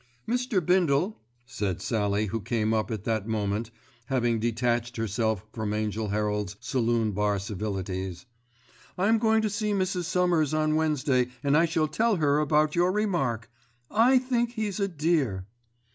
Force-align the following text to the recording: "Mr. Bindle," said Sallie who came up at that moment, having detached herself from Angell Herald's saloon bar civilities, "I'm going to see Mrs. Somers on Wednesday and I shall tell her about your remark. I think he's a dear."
"Mr. 0.27 0.65
Bindle," 0.65 1.19
said 1.45 1.79
Sallie 1.79 2.25
who 2.25 2.41
came 2.41 2.73
up 2.73 2.89
at 2.89 3.03
that 3.03 3.27
moment, 3.27 3.69
having 4.07 4.39
detached 4.39 4.97
herself 4.97 5.45
from 5.53 5.75
Angell 5.75 6.07
Herald's 6.07 6.55
saloon 6.59 7.11
bar 7.11 7.37
civilities, 7.37 8.25
"I'm 8.97 9.19
going 9.19 9.43
to 9.43 9.49
see 9.51 9.73
Mrs. 9.73 10.05
Somers 10.05 10.55
on 10.55 10.73
Wednesday 10.75 11.27
and 11.43 11.55
I 11.55 11.65
shall 11.65 11.87
tell 11.87 12.15
her 12.15 12.39
about 12.39 12.73
your 12.75 12.91
remark. 12.91 13.51
I 13.91 14.17
think 14.17 14.53
he's 14.53 14.79
a 14.79 14.87
dear." 14.87 15.45